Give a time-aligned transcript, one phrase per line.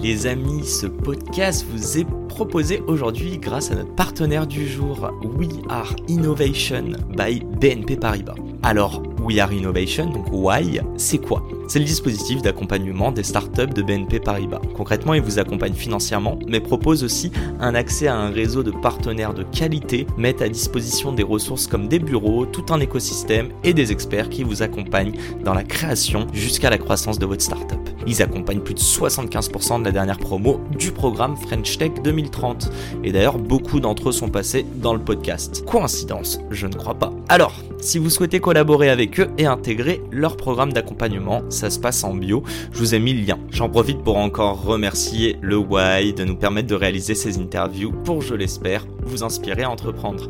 [0.00, 5.48] Les amis, ce podcast vous est proposé aujourd'hui grâce à notre partenaire du jour, We
[5.68, 8.36] Are Innovation by BNP Paribas.
[8.62, 11.42] Alors, We Are Innovation, donc Why, c'est quoi?
[11.66, 14.60] C'est le dispositif d'accompagnement des startups de BNP Paribas.
[14.76, 19.34] Concrètement, il vous accompagne financièrement, mais propose aussi un accès à un réseau de partenaires
[19.34, 23.90] de qualité, met à disposition des ressources comme des bureaux, tout un écosystème et des
[23.90, 27.87] experts qui vous accompagnent dans la création jusqu'à la croissance de votre startup.
[28.06, 32.70] Ils accompagnent plus de 75% de la dernière promo du programme French Tech 2030.
[33.04, 35.64] Et d'ailleurs, beaucoup d'entre eux sont passés dans le podcast.
[35.64, 37.12] Coïncidence Je ne crois pas.
[37.28, 42.04] Alors, si vous souhaitez collaborer avec eux et intégrer leur programme d'accompagnement, ça se passe
[42.04, 42.42] en bio.
[42.72, 43.38] Je vous ai mis le lien.
[43.50, 48.22] J'en profite pour encore remercier le Why de nous permettre de réaliser ces interviews pour,
[48.22, 50.28] je l'espère, vous inspirer à entreprendre.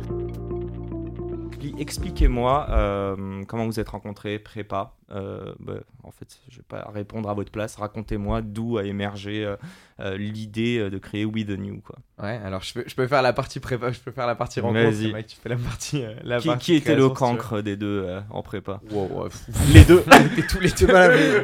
[1.79, 4.95] Expliquez-moi euh, comment vous êtes rencontrés, prépa.
[5.11, 7.77] Euh, bah, en fait, je vais pas répondre à votre place.
[7.77, 9.55] Racontez-moi d'où a émergé
[9.99, 11.79] euh, l'idée de créer We the New.
[11.79, 11.95] Quoi.
[12.21, 14.59] Ouais, alors je peux, je peux faire la partie prépa, je peux faire la partie
[14.59, 15.13] rencontre.
[15.13, 16.03] Mec, tu fais la partie.
[16.23, 18.81] la qui, partie qui était le cancre des deux en prépa?
[18.91, 19.29] Wow, ouais.
[19.73, 20.03] Les deux.
[20.49, 20.93] Tous les deux.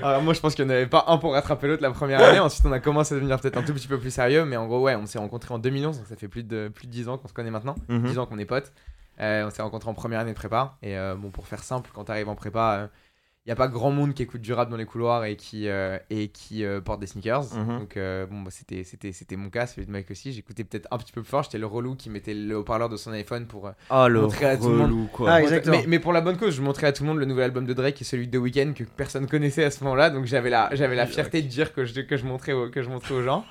[0.04, 2.22] Alors, moi, je pense qu'il n'y en avait pas un pour rattraper l'autre la première
[2.22, 2.40] année.
[2.40, 4.44] Ensuite, on a commencé à devenir peut-être un tout petit peu plus sérieux.
[4.44, 6.88] Mais en gros, ouais, on s'est rencontrés en 2011, donc ça fait plus de, plus
[6.88, 7.76] de 10 ans qu'on se connaît maintenant.
[7.88, 8.04] Mhm.
[8.04, 8.74] 10 ans qu'on est potes.
[9.22, 10.78] Euh, on s'est rencontrés en première année de prépa.
[10.82, 12.90] Et euh, bon, pour faire simple, quand tu arrives en prépa,
[13.46, 15.68] il n'y a pas grand monde qui écoute du rap dans les couloirs et qui,
[15.70, 17.44] euh, et qui euh, porte des sneakers.
[17.54, 17.80] Mhm.
[17.80, 20.34] Donc, euh, bon, bah, c'était, c'était, c'était mon cas, celui de Mike aussi.
[20.34, 21.44] J'écoutais peut-être un petit peu plus fort.
[21.44, 23.68] J'étais le relou qui mettait le haut-parleur de son iPhone pour.
[23.68, 25.08] euh, Oh le Montrer à tout le monde.
[25.14, 25.32] quoi.
[25.32, 25.42] Ah.
[25.68, 27.66] Mais, mais pour la bonne cause, je montrais à tout le monde le nouvel album
[27.68, 30.10] de Drake et celui de The Weeknd que personne connaissait à ce moment-là.
[30.10, 32.82] Donc j'avais la, j'avais la fierté de dire que je, que je, montrais, aux, que
[32.82, 33.46] je montrais aux gens.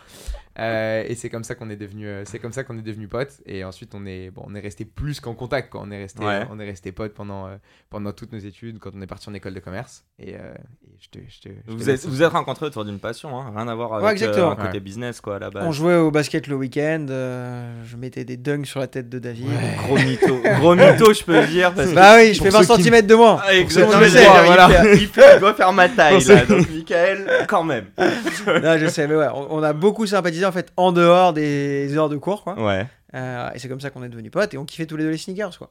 [0.58, 3.08] Euh, et c'est comme ça qu'on est devenu, euh, c'est comme ça qu'on est devenu
[3.08, 3.40] potes.
[3.46, 5.70] Et ensuite on est, bon, on est resté plus qu'en contact.
[5.70, 5.80] Quoi.
[5.84, 6.42] On est resté, Ouais.
[6.50, 7.56] on est resté potes pendant, euh,
[7.90, 10.04] pendant toutes nos études quand on est parti en école de commerce.
[10.20, 10.38] Et, euh,
[10.86, 13.52] et je te, je te, je Vous êtes, vous êtes rencontrés autour d'une passion, hein,
[13.54, 14.50] rien à voir avec exactement.
[14.50, 14.80] euh, un côté Ouais.
[14.80, 18.66] business quoi à la On jouait au basket le week-end, euh, je mettais des dunks
[18.66, 19.48] sur la tête de David.
[19.48, 19.76] Ouais.
[19.86, 22.62] Gros mytho, gros mytho je peux le dire parce que Bah oui, je fais 20
[22.62, 23.40] ceux qui- cm de moins.
[23.44, 24.68] Ah, exactement, je sais, il, voilà.
[24.68, 27.86] fait- il fait- il doit faire ma taille là, donc Michael quand même.
[27.98, 31.96] Non, je sais, mais ouais, on, on a beaucoup sympathisé en fait en dehors des
[31.96, 32.60] heures de cours, quoi.
[32.62, 32.86] Ouais.
[33.14, 35.10] Euh, et c'est comme ça qu'on est devenus potes et on kiffait tous les deux
[35.10, 35.70] les sneakers, quoi.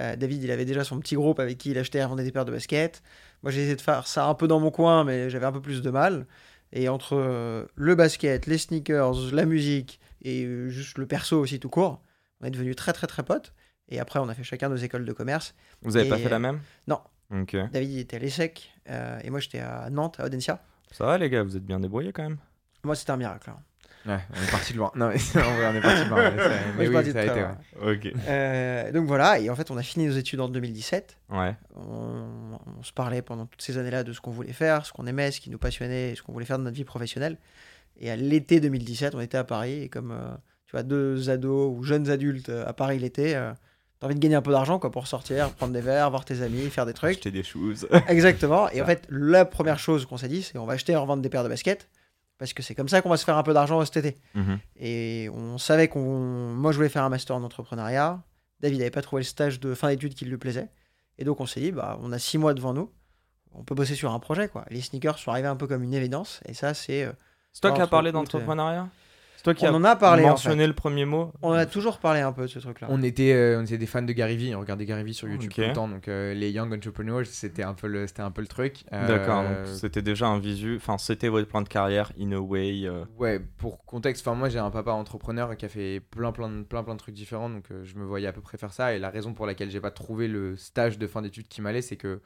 [0.00, 2.32] Euh, David, il avait déjà son petit groupe avec qui il achetait et revendait des
[2.32, 3.02] paires de baskets.
[3.42, 5.60] Moi, j'ai essayé de faire ça un peu dans mon coin, mais j'avais un peu
[5.62, 6.26] plus de mal.
[6.72, 11.68] Et entre euh, le basket, les sneakers, la musique et juste le perso aussi tout
[11.68, 12.00] court,
[12.40, 13.52] on est devenus très très très potes.
[13.88, 15.54] Et après, on a fait chacun nos écoles de commerce.
[15.82, 16.60] Vous avez Et, pas fait la même?
[16.88, 16.98] Non.
[17.30, 18.72] David, il était à l'ESSEC
[19.22, 20.60] et moi, j'étais à Nantes, à Audencia.
[20.92, 22.38] Ça va les gars, vous êtes bien débrouillés quand même.
[22.84, 23.50] Moi, c'était un miracle.
[23.50, 23.58] hein.
[24.06, 24.90] Ouais, on est parti de loin.
[24.94, 26.30] Non, mais en vrai, on est parti de loin.
[26.30, 26.50] mais ça-
[27.00, 27.42] oui, ça a été.
[27.42, 28.12] ouais.
[28.28, 31.16] Euh, donc voilà, et en fait, on a fini nos études en 2017.
[31.30, 31.54] Ouais.
[31.76, 32.26] On,
[32.78, 35.30] on se parlait pendant toutes ces années-là de ce qu'on voulait faire, ce qu'on aimait,
[35.30, 37.38] ce qui nous passionnait, ce qu'on voulait faire de notre vie professionnelle.
[37.98, 40.34] Et à l'été 2017, on était à Paris, et comme euh,
[40.66, 43.52] tu vois, deux ados ou jeunes adultes euh, à Paris l'été, euh,
[44.00, 46.42] t'as envie de gagner un peu d'argent quoi, pour sortir, prendre des verres, voir tes
[46.42, 47.12] amis, faire des trucs.
[47.18, 47.86] Acheter des choses.
[48.08, 48.68] Exactement.
[48.72, 51.22] Et en fait, la première chose qu'on s'est dit, c'est on va acheter et revendre
[51.22, 51.88] des paires de baskets,
[52.38, 54.16] parce que c'est comme ça qu'on va se faire un peu d'argent cet été.
[54.34, 54.58] Mhm.
[54.76, 56.18] Et on savait qu'on.
[56.54, 58.22] Moi, je voulais faire un master en entrepreneuriat.
[58.60, 60.68] David n'avait pas trouvé le stage de fin d'études qui lui plaisait.
[61.18, 62.90] Et donc, on s'est dit, bah, on a six mois devant nous.
[63.52, 64.64] On peut bosser sur un projet, quoi.
[64.70, 66.40] Les sneakers sont arrivés un peu comme une évidence.
[66.46, 67.04] Et ça, c'est.
[67.04, 67.12] euh,
[67.52, 68.88] C'est toi qui as parlé d'entrepreneuriat?
[68.88, 69.03] C'est
[69.44, 71.98] toi qui On as en a parlé, en mentionné le premier mot On a toujours
[71.98, 72.88] parlé un peu de ce truc-là.
[72.90, 75.28] On était, euh, on était des fans de Gary Vee, on regardait Gary Vee sur
[75.28, 78.30] YouTube tout le temps, donc euh, les Young Entrepreneurs, c'était un peu le, c'était un
[78.32, 78.84] peu le truc.
[78.92, 82.82] Euh, D'accord, c'était déjà un visu, enfin c'était votre plan de carrière in a way.
[82.86, 86.48] euh, Ouais, pour contexte, enfin moi j'ai un papa entrepreneur qui a fait plein plein
[86.48, 88.72] de, plein plein de trucs différents, donc euh, je me voyais à peu près faire
[88.72, 88.94] ça.
[88.94, 91.82] Et la raison pour laquelle j'ai pas trouvé le stage de fin d'études qui m'allait,
[91.82, 92.22] c'est que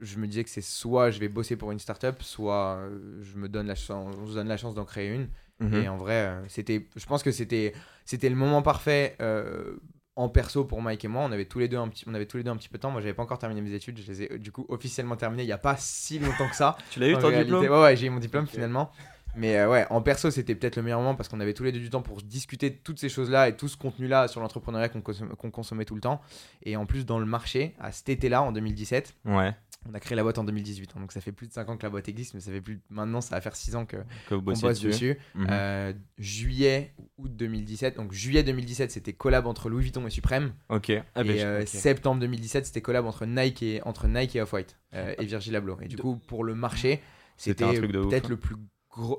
[0.00, 2.80] je me disais que c'est soit je vais bosser pour une startup, soit
[3.22, 5.28] je me donne la chance, on se donne la chance d'en créer une.
[5.60, 5.74] Mhm.
[5.74, 7.72] Et en vrai, euh, c'était, je pense que c'était,
[8.04, 9.76] c'était le moment parfait euh,
[10.14, 11.22] en perso pour Mike et moi.
[11.24, 12.78] On avait tous les deux un petit, on avait tous les deux un petit peu
[12.78, 12.90] de temps.
[12.90, 13.98] Moi, j'avais pas encore terminé mes études.
[13.98, 16.76] Je les ai du coup officiellement terminées il y a pas si longtemps que ça.
[16.90, 17.44] Tu l'as eu ton réalité.
[17.44, 18.90] diplôme Ouais, ouais, j'ai eu mon diplôme finalement.
[19.36, 21.70] Mais euh, ouais, en perso, c'était peut-être le meilleur moment parce qu'on avait tous les
[21.70, 24.88] deux du temps pour discuter de toutes ces choses-là et tout ce contenu-là sur l'entrepreneuriat
[24.88, 26.22] qu'on consommait, qu'on consommait tout le temps.
[26.62, 29.54] Et en plus, dans le marché, à cet été-là, en 2017, Ouais.
[29.88, 30.92] On a créé la boîte en 2018.
[30.96, 31.00] hein.
[31.00, 32.80] donc ça fait plus de 5 ans que la boîte existe, mais ça fait plus.
[32.90, 33.96] Maintenant, ça va faire 6 ans que,
[34.30, 34.86] bossiez bosse dessus.
[35.14, 35.18] dessus.
[35.34, 35.46] Mhm.
[35.50, 37.96] Euh, juillet, août 2017.
[37.96, 40.52] Donc juillet 2017, c'était collab entre Louis Vuitton et Supreme.
[40.68, 40.90] Ok.
[41.14, 44.42] Ah, ben, et je- euh, septembre 2017, c'était collab entre Nike et, entre Nike et
[44.42, 45.78] Off-White euh, et Virgil Abloh.
[45.82, 47.00] Et du coup, pour le marché,
[47.36, 48.28] C'était peut-être hein.
[48.30, 48.56] le plus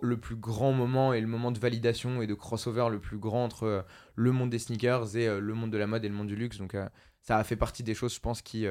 [0.01, 3.43] le plus grand moment et le moment de validation et de crossover le plus grand
[3.43, 3.81] entre euh,
[4.15, 6.35] le monde des sneakers et euh, le monde de la mode et le monde du
[6.35, 6.57] luxe.
[6.57, 6.89] Donc euh,
[7.21, 8.65] ça a fait partie des choses, je pense, qui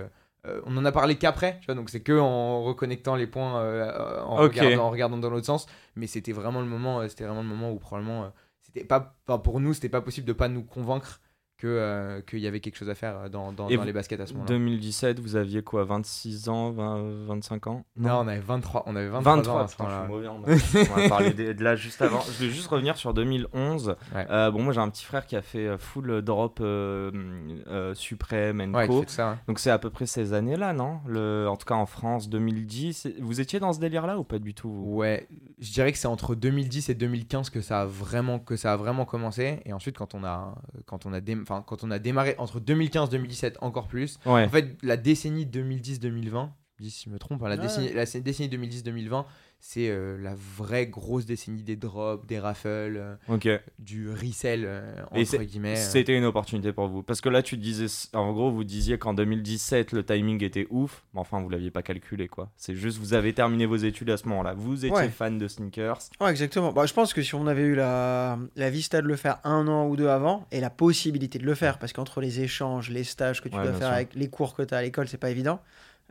[0.47, 3.27] euh, euh, on en a parlé qu'après, tu vois, donc c'est que en reconnectant les
[3.27, 5.67] points, euh, en, regardant, en regardant dans l'autre sens.
[5.95, 8.29] Mais c'était vraiment le moment, euh, c'était vraiment le moment où probablement, euh,
[8.63, 11.21] c'était pas, pour nous, c'était pas possible de pas nous convaincre
[11.58, 13.87] que euh, qu'il y avait quelque chose à faire euh, dans, dans, Et dans vous-
[13.87, 14.49] les baskets à ce moment-là.
[14.49, 17.85] 2017, vous aviez quoi 26 ans 20, 25 ans?
[17.97, 20.29] Non, on avait 23, on avait 23, 23, ans à ce putain, je suis mauvais.
[20.29, 22.20] On va parler de, de là juste avant.
[22.20, 23.97] Je vais juste revenir sur 2011.
[24.14, 24.26] Ouais.
[24.31, 28.75] Euh, bon, moi j'ai un petit frère qui a fait full drop euh, Supreme and
[28.75, 29.05] Ouais, Co.
[29.06, 29.38] ça.
[29.49, 31.00] Donc c'est à peu près ces années-là, non?
[31.06, 33.09] Le, En tout cas en France, 2010.
[33.20, 34.94] Vous étiez dans ce délire-là ou pas du tout vous?
[34.97, 35.26] Ouais,
[35.59, 38.76] je dirais que c'est entre 2010 et 2015 que ça a vraiment que ça a
[38.76, 40.55] vraiment commencé et ensuite quand on a
[40.87, 44.19] quand on a dé- enfin, quand on a démarré entre 2015 2017 encore plus.
[44.27, 44.45] Ouais.
[44.45, 47.62] En fait, la décennie 2010 2020, je dis si je me trompe, hein, la Ouais.
[47.62, 49.25] décennie la c- décennie 2010 2020,
[49.58, 52.69] c'est euh, la vraie grosse décennie des drops, des raffles,
[52.99, 53.49] euh, Ok.
[53.78, 55.76] du resell euh, entre guillemets.
[55.76, 57.02] C'était une opportunité pour vous.
[57.02, 61.05] Parce que là, tu disais, en gros, vous disiez qu'en 2017, le timing était ouf.
[61.14, 62.50] Mais enfin, vous l'aviez pas calculé, quoi.
[62.56, 64.52] C'est juste, vous avez terminé vos études à ce moment-là.
[64.55, 65.08] Vous étiez Ouais.
[65.08, 65.99] fan de sneakers.
[66.20, 66.73] Ouais, exactement.
[66.73, 69.67] Bah, je pense que si on avait eu la, la vista de le faire un
[69.69, 73.05] an ou deux avant et la possibilité de le faire, parce qu'entre les échanges, les
[73.05, 73.94] stages que tu Ouais, dois faire sûr.
[73.96, 75.61] avec les cours que tu as à l'école, c'est pas évident.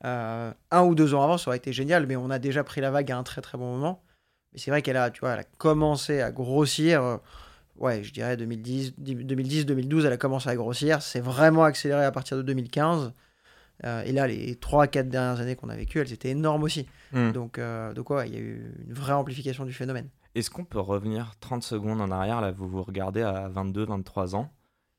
[0.04, 2.82] Euh, un ou deux ans avant, ça aurait été génial, mais on a déjà pris
[2.82, 4.04] la vague à un très très bon moment.
[4.54, 7.04] Mais c'est vrai qu'elle a, tu vois, elle a commencé à grossir.
[7.04, 7.18] euh,
[7.78, 11.02] ouais, je dirais 2010, 2010, 2012, elle a commencé à grossir.
[11.02, 13.14] C'est vraiment accéléré à partir de 2015.
[13.84, 16.88] Euh, et là, les 3-4 dernières années qu'on a vécues, elles étaient énormes aussi.
[17.12, 17.32] Hmm.
[17.32, 17.60] Donc,
[17.96, 20.10] donc ouais, il y a eu une vraie amplification du phénomène.
[20.36, 22.42] Est-ce qu'on peut revenir 30 secondes en arrière?
[22.42, 24.52] Là, vous vous regardez à 22, 23 ans.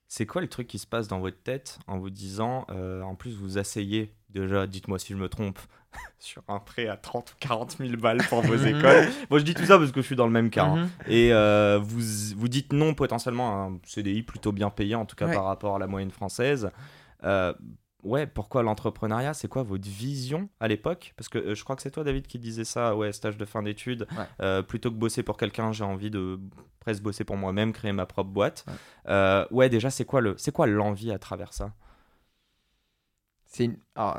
[0.08, 3.14] C'est quoi le truc qui se passe dans votre tête en vous disant, euh, en
[3.16, 5.58] plus, vous asseyez, déjà, dites-moi si je me trompe,
[6.19, 8.67] sur un prêt à 30 ou 40 000 balles pour vos Mhm.
[8.76, 10.64] écoles Bon, je dis tout ça parce que je suis dans le même cas.
[10.67, 10.76] hein.
[10.76, 10.88] Mhm.
[11.08, 12.00] Et euh, vous,
[12.37, 15.34] vous dites non potentiellement à un CDI plutôt bien payé, en tout cas Ouais.
[15.34, 16.70] par rapport à la moyenne française.
[17.25, 17.55] Euh,
[18.02, 19.32] ouais, pourquoi l'entrepreneuriat?
[19.34, 21.14] C'est quoi votre vision à l'époque?
[21.17, 23.44] Parce que euh, je crois que c'est toi, David, qui disait ça, ouais, stage de
[23.46, 24.06] fin d'études.
[24.17, 24.25] Ouais.
[24.43, 26.38] Euh, plutôt que bosser pour quelqu'un, j'ai envie de
[26.81, 28.64] presque bosser pour moi-même, créer ma propre boîte.
[29.08, 29.46] Ouais.
[29.50, 31.73] Ouais, déjà, c'est quoi le, c'est quoi l'envie à travers ça?
[33.56, 33.76] C'est une...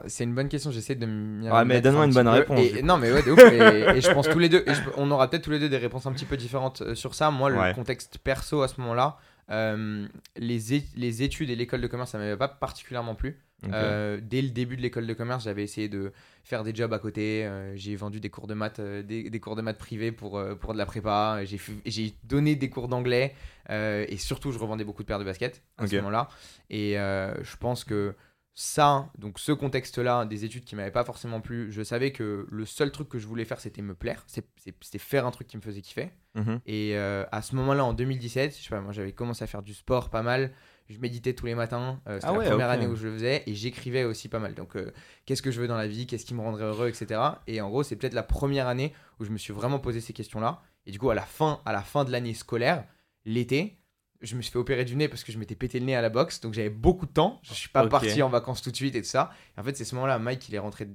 [0.08, 2.32] c'est une bonne question, j'essaie de m'y Ouais, mais donne-moi un une bonne peu.
[2.32, 3.40] réponse, Et- non, mais ouais, de ouf.
[3.40, 5.70] et, et je pense tous les deux, et je- on aura peut-être tous les deux
[5.70, 7.30] des réponses un petit peu différentes euh, sur ça.
[7.30, 7.74] Moi, le Ouais.
[7.76, 9.18] contexte perso à ce moment-là,
[9.52, 10.08] euh,
[10.38, 10.60] les,
[10.96, 13.40] les études et l'école de commerce, ça m'avait pas particulièrement plu.
[13.74, 16.12] Euh, dès le début de l'école de commerce, j'avais essayé de
[16.44, 17.44] faire des jobs à côté.
[17.46, 20.40] euh, j'ai vendu des cours de maths, euh, des, des cours de maths privés pour,
[20.60, 21.40] pour de la prépa.
[21.86, 23.34] J'ai, donné des cours d'anglais
[23.70, 26.28] et surtout, je revendais beaucoup de paires de baskets à ce moment-là.
[26.72, 28.16] Et je pense que
[28.60, 32.66] ça, donc ce contexte-là, des études qui m'avaient pas forcément plu, je savais que le
[32.66, 35.62] seul truc que je voulais faire, c'était me plaire, c'était faire un truc qui me
[35.62, 36.10] faisait kiffer.
[36.34, 36.62] Mhm.
[36.66, 39.62] Et euh, à ce moment-là, en 2017, je sais pas, moi j'avais commencé à faire
[39.62, 40.52] du sport pas mal.
[40.90, 42.02] Je méditais tous les matins.
[42.08, 43.44] euh, C'était Ah la première année où je le faisais.
[43.46, 44.56] Et j'écrivais aussi pas mal.
[44.56, 44.92] Donc, euh,
[45.26, 46.08] qu'est-ce que je veux dans la vie?
[46.08, 46.88] Qu'est-ce qui me rendrait heureux?
[46.88, 47.20] Etc.
[47.46, 50.14] Et en gros, c'est peut-être la première année où je me suis vraiment posé ces
[50.14, 50.62] questions-là.
[50.86, 52.86] Et du coup, à la fin, à la fin de l'année scolaire,
[53.26, 53.78] l'été,
[54.22, 56.02] je me suis fait opérer du nez parce que je m'étais pété le nez à
[56.02, 56.42] la boxe.
[56.42, 57.40] Donc, j'avais beaucoup de temps.
[57.44, 59.32] Je suis pas parti en vacances tout de suite et tout ça.
[59.58, 60.88] Et en fait, c'est ce moment-là, Mike, il est rentré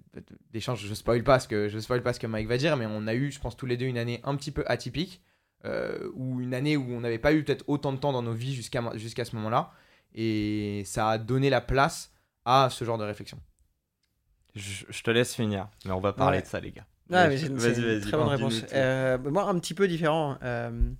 [0.52, 0.85] d'échange.
[0.87, 3.07] Je spoil pas ce que je spoil pas ce que Mike va dire, mais on
[3.07, 5.23] a eu, je pense, tous les deux une année un petit peu atypique
[5.64, 8.33] euh, ou une année où on n'avait pas eu peut-être autant de temps dans nos
[8.35, 9.73] vies jusqu'à jusqu'à ce moment-là.
[10.14, 12.12] Et ça a donné la place
[12.45, 13.38] à ce genre de réflexion.
[14.55, 16.43] Je, je te laisse finir, mais on va parler Ouais.
[16.43, 16.87] de ça, les gars.
[17.09, 18.62] Mais c'est une, Vas-y, c'est une vas-y, très bonne réponse.
[18.73, 20.38] Euh, moi, un petit peu différent.
[20.43, 20.91] Euh,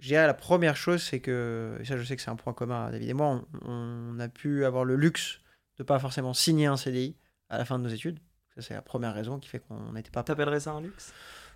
[0.00, 2.52] je dirais la première chose, c'est que, et ça je sais que c'est un point
[2.52, 3.70] commun à David et moi, on,
[4.16, 5.40] on a pu avoir le luxe
[5.78, 7.16] de pas forcément signer un CDI
[7.48, 8.18] à la fin de nos études.
[8.54, 10.22] Ça, c'est la première raison qui fait qu'on n'était pas.
[10.22, 11.12] T'appellerais ça un luxe?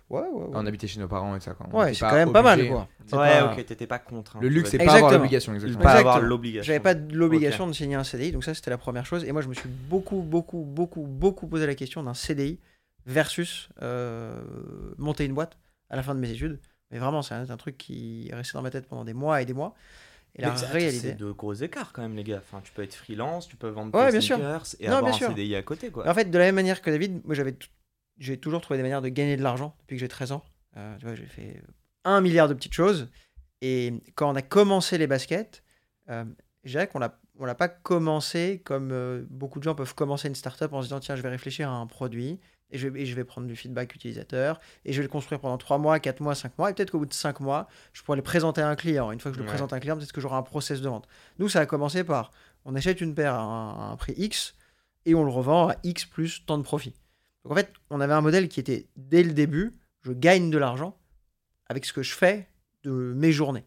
[0.09, 0.49] Ouais, ouais, ouais.
[0.53, 1.53] On habitait chez nos parents et ça.
[1.55, 1.67] Quoi.
[1.71, 2.87] On Ouais, c'est quand même pas mal, quoi.
[3.11, 4.39] Ouais, pas- ok, t'étais pas contraint.
[4.39, 5.83] Le luxe, c'est pas avoir l'obligation, exactement.
[5.83, 6.29] pas avoir Exactement.
[6.29, 6.67] l'obligation.
[6.67, 9.23] J'avais pas l'obligation de signer un CDI, donc ça c'était la première chose.
[9.25, 12.59] Et moi je me suis beaucoup, beaucoup, beaucoup, beaucoup posé la question d'un CDI
[13.07, 14.41] versus euh,
[14.97, 15.57] monter une boîte
[15.89, 16.59] à la fin de mes études.
[16.95, 19.41] Mais vraiment, c'est un, un truc qui est resté dans ma tête pendant des mois
[19.41, 19.75] et des mois.
[20.37, 21.09] Et la réalité.
[21.09, 22.37] C'est de gros écarts quand même, les gars.
[22.37, 24.37] Enfin, tu peux être freelance, tu peux vendre Ouais, tes bien sûr.
[24.37, 25.27] sneakers et Non, avoir bien un sûr.
[25.27, 26.09] CDI à côté, quoi.
[26.09, 27.53] En fait, de la même manière que David, moi j'avais
[28.17, 30.45] j'ai toujours trouvé des manières de gagner de l'argent depuis que j'ai 13 ans.
[30.77, 31.61] Euh, tu vois, j'ai fait
[32.05, 33.09] un milliard de petites choses.
[33.61, 35.63] Et quand on a commencé les baskets,
[36.09, 36.23] euh,
[36.65, 40.27] je dirais qu'on l'a on l'a pas commencé comme euh, beaucoup de gens peuvent commencer
[40.27, 42.39] une startup en se disant tiens je vais réfléchir à un produit
[42.71, 45.39] et je, vais- et je vais prendre du feedback utilisateur et je vais le construire
[45.39, 48.01] pendant 3 mois, 4 mois, 5 mois et peut-être qu'au bout de 5 mois je
[48.03, 49.11] pourrais le présenter à un client.
[49.11, 49.51] Une fois que je le Ouais.
[49.53, 51.07] présente à un client, peut-être que j'aurai un process de vente.
[51.39, 52.31] Nous ça a commencé par
[52.65, 54.55] on achète une paire à un, à un prix X
[55.05, 56.93] et on le revend à X plus tant de profit.
[57.43, 60.57] Donc en fait on avait un modèle qui était dès le début je gagne de
[60.57, 60.97] l'argent
[61.67, 62.47] avec ce que je fais
[62.83, 63.65] de mes journées.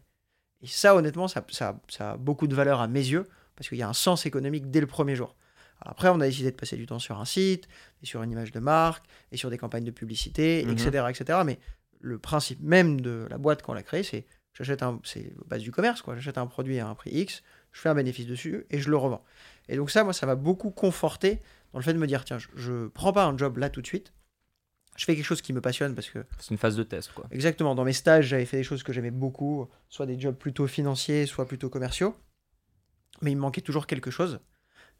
[0.61, 3.77] Et ça, honnêtement, ça, ça- ça a beaucoup de valeur à mes yeux, parce qu'il
[3.77, 5.35] y a un sens économique dès le premier jour.
[5.81, 7.67] Alors après, on a décidé de passer du temps sur un site,
[8.03, 10.71] et sur une image de marque, et sur des campagnes de publicité, Mhm.
[10.73, 11.39] etc., etc.
[11.45, 11.59] Mais
[12.01, 15.61] le principe même de la boîte quand on l'a créée, c'est j'achète un, c'est base
[15.61, 16.15] du commerce, quoi.
[16.15, 18.97] J'achète un produit à un prix X, je fais un bénéfice dessus et je le
[18.97, 19.23] revends.
[19.69, 22.39] Et donc ça, moi, ça m'a beaucoup conforté dans le fait de me dire tiens,
[22.39, 24.11] je, je prends pas un job là tout de suite.
[24.99, 27.25] Je fais quelque chose qui me passionne parce que C'est une phase de test, quoi.
[27.31, 27.73] Exactement.
[27.73, 31.25] Dans mes stages, j'avais fait des choses que j'aimais beaucoup, soit des jobs plutôt financiers,
[31.25, 32.13] soit plutôt commerciaux.
[33.21, 34.41] Mais il me manquait toujours quelque chose.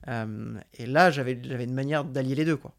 [0.08, 2.56] Euh, et là, j'avais j'avais une manière d'allier les deux.
[2.56, 2.74] quoi.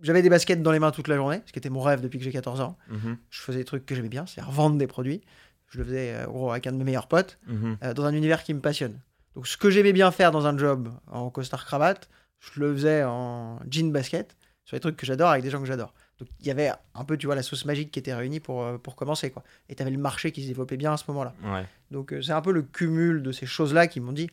[0.00, 2.18] J'avais des baskets dans les mains toute la journée, ce qui était mon rêve depuis
[2.18, 2.78] que j'ai 14 ans.
[2.88, 5.20] Mhm, Je faisais des trucs que j'aimais bien, c'est-à-dire vendre des produits.
[5.66, 7.76] Je le faisais euh, gros, avec un de mes meilleurs potes, mhm.
[7.82, 8.98] euh, dans un univers qui me passionne.
[9.34, 12.08] Donc ce que j'aimais bien faire dans un job en costard cravate,
[12.40, 15.66] je le faisais en jean basket, sur des trucs que j'adore avec des gens que
[15.66, 15.92] j'adore.
[16.18, 18.62] Donc il y avait un peu, tu vois, la sauce magique qui était réunie pour,
[18.62, 19.30] euh, pour commencer.
[19.30, 19.42] quoi.
[19.68, 21.32] Et tu avais le marché qui se développait bien à ce moment-là.
[21.44, 21.64] Ouais.
[21.90, 24.28] Donc euh, c'est un peu le cumul de ces choses-là qui m'ont dit,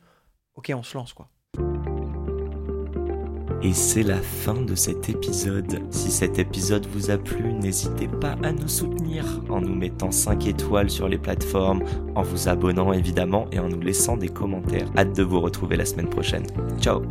[0.56, 1.14] ok, on se lance.
[1.14, 1.30] quoi.
[3.62, 5.82] Et c'est la fin de cet épisode.
[5.92, 10.46] Si cet épisode vous a plu, n'hésitez pas à nous soutenir en nous mettant 5
[10.46, 14.88] étoiles sur les plateformes, en vous abonnant évidemment et en nous laissant des commentaires.
[14.96, 16.46] Hâte de vous retrouver la semaine prochaine.
[16.80, 17.02] Ciao